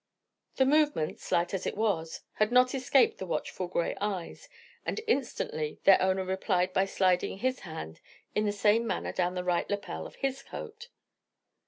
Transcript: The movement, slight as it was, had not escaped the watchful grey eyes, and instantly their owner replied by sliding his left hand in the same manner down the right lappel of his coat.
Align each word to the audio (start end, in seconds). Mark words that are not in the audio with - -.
The 0.55 0.65
movement, 0.65 1.19
slight 1.19 1.53
as 1.53 1.67
it 1.67 1.77
was, 1.77 2.21
had 2.33 2.51
not 2.51 2.73
escaped 2.73 3.19
the 3.19 3.27
watchful 3.27 3.67
grey 3.67 3.95
eyes, 4.01 4.49
and 4.83 4.99
instantly 5.05 5.79
their 5.83 6.01
owner 6.01 6.25
replied 6.25 6.73
by 6.73 6.85
sliding 6.85 7.37
his 7.37 7.57
left 7.57 7.65
hand 7.65 8.01
in 8.33 8.45
the 8.47 8.51
same 8.51 8.87
manner 8.87 9.11
down 9.11 9.35
the 9.35 9.43
right 9.43 9.69
lappel 9.69 10.07
of 10.07 10.15
his 10.15 10.41
coat. 10.41 10.89